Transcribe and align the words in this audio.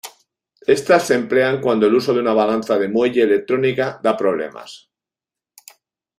Estas 0.65 1.05
se 1.05 1.13
emplean 1.13 1.61
cuando 1.61 1.85
el 1.85 1.93
uso 1.93 2.11
de 2.11 2.21
una 2.21 2.33
balanza 2.33 2.79
de 2.79 2.87
muelle 2.89 3.21
electrónica 3.21 3.99
da 4.01 4.17
problemas. 4.17 4.89